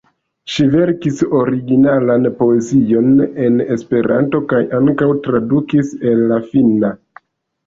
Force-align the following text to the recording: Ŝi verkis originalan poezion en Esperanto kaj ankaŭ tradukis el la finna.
Ŝi 0.51 0.63
verkis 0.75 1.19
originalan 1.39 2.25
poezion 2.39 3.11
en 3.45 3.61
Esperanto 3.77 4.43
kaj 4.55 4.63
ankaŭ 4.79 5.11
tradukis 5.29 5.93
el 6.15 6.27
la 6.35 6.41
finna. 6.49 6.93